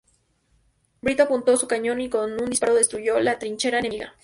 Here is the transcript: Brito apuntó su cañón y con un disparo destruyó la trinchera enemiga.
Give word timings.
Brito 1.03 1.21
apuntó 1.21 1.55
su 1.57 1.67
cañón 1.67 2.01
y 2.01 2.09
con 2.09 2.41
un 2.41 2.49
disparo 2.49 2.73
destruyó 2.73 3.19
la 3.19 3.37
trinchera 3.37 3.77
enemiga. 3.77 4.15